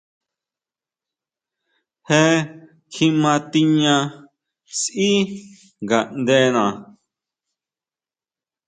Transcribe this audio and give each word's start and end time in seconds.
Je 2.07 2.21
kjima 2.91 3.33
tiña 3.51 3.95
sʼí 4.79 5.09
ngaʼndena. 5.83 6.65